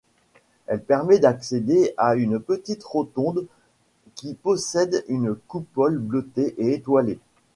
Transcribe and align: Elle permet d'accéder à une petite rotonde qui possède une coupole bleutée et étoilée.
Elle 0.65 0.81
permet 0.81 1.19
d'accéder 1.19 1.93
à 1.95 2.15
une 2.15 2.39
petite 2.39 2.83
rotonde 2.83 3.45
qui 4.15 4.33
possède 4.33 5.05
une 5.09 5.35
coupole 5.35 5.99
bleutée 5.99 6.55
et 6.57 6.73
étoilée. 6.73 7.19